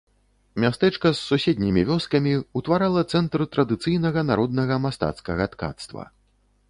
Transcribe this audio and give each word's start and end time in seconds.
Мястэчка 0.61 1.09
з 1.17 1.21
суседнімі 1.25 1.83
вёскамі 1.91 2.33
утварала 2.61 3.03
цэнтр 3.17 3.39
традыцыйнага 3.57 4.25
народнага 4.33 4.79
мастацкага 4.87 5.43
ткацтва. 5.55 6.03